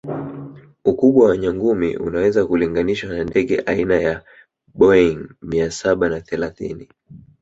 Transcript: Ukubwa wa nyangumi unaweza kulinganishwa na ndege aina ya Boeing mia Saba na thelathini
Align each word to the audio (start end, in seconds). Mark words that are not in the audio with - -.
Ukubwa 0.85 1.25
wa 1.29 1.37
nyangumi 1.37 1.97
unaweza 1.97 2.45
kulinganishwa 2.47 3.09
na 3.13 3.23
ndege 3.23 3.59
aina 3.65 3.95
ya 3.95 4.21
Boeing 4.73 5.29
mia 5.41 5.71
Saba 5.71 6.09
na 6.09 6.21
thelathini 6.21 6.87